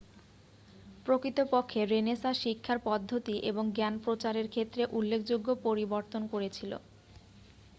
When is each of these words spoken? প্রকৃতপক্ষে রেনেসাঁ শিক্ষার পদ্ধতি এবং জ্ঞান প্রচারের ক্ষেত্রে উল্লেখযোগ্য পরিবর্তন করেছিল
প্রকৃতপক্ষে 1.05 1.81
রেনেসাঁ 1.85 2.35
শিক্ষার 2.41 2.79
পদ্ধতি 2.85 3.35
এবং 3.43 3.63
জ্ঞান 3.71 3.95
প্রচারের 4.05 4.47
ক্ষেত্রে 4.49 4.83
উল্লেখযোগ্য 4.91 5.47
পরিবর্তন 5.65 6.21
করেছিল 6.33 6.71